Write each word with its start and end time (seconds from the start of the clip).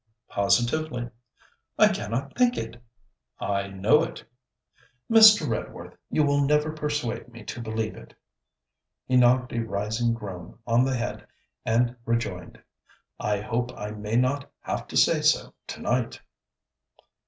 'Positively.' 0.29 1.11
'I 1.77 1.89
cannot 1.89 2.35
think 2.35 2.57
it.' 2.57 2.81
'I 3.39 3.67
know 3.67 4.01
it.' 4.01 4.23
'Mr. 5.11 5.47
Redworth, 5.47 5.95
you 6.09 6.23
will 6.23 6.43
never 6.43 6.71
persuade 6.71 7.27
me 7.27 7.43
to 7.43 7.61
believe 7.61 7.95
it.' 7.95 8.15
He 9.05 9.15
knocked 9.15 9.53
a 9.53 9.59
rising 9.59 10.15
groan 10.15 10.57
on 10.65 10.85
the 10.85 10.97
head, 10.97 11.27
and 11.67 11.95
rejoined 12.03 12.59
'I 13.19 13.41
hope 13.41 13.71
I 13.77 13.91
may 13.91 14.15
not 14.15 14.51
have 14.61 14.87
to 14.87 14.97
say 14.97 15.21
so 15.21 15.53
to 15.67 15.79
night.' 15.79 16.19